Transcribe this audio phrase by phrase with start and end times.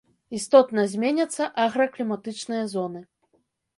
[0.37, 3.01] Істотна зменяцца агракліматычныя зоны.